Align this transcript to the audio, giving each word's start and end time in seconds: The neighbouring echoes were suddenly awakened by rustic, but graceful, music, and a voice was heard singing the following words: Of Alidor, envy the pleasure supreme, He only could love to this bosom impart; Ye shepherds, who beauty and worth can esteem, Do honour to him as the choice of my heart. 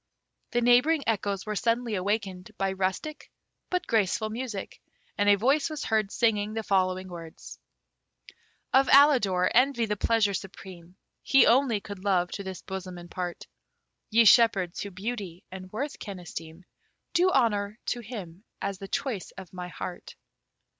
The 0.49 0.61
neighbouring 0.61 1.03
echoes 1.05 1.45
were 1.45 1.55
suddenly 1.55 1.93
awakened 1.93 2.49
by 2.57 2.71
rustic, 2.71 3.29
but 3.69 3.85
graceful, 3.85 4.31
music, 4.31 4.81
and 5.15 5.29
a 5.29 5.35
voice 5.37 5.69
was 5.69 5.83
heard 5.83 6.11
singing 6.11 6.55
the 6.55 6.63
following 6.63 7.07
words: 7.07 7.59
Of 8.73 8.87
Alidor, 8.87 9.51
envy 9.53 9.85
the 9.85 9.95
pleasure 9.95 10.33
supreme, 10.33 10.95
He 11.21 11.45
only 11.45 11.79
could 11.81 12.03
love 12.03 12.31
to 12.31 12.43
this 12.43 12.63
bosom 12.63 12.97
impart; 12.97 13.45
Ye 14.09 14.25
shepherds, 14.25 14.79
who 14.81 14.89
beauty 14.89 15.43
and 15.51 15.71
worth 15.71 15.99
can 15.99 16.17
esteem, 16.17 16.65
Do 17.13 17.29
honour 17.29 17.77
to 17.85 17.99
him 17.99 18.43
as 18.59 18.79
the 18.79 18.87
choice 18.87 19.29
of 19.37 19.53
my 19.53 19.67
heart. 19.67 20.15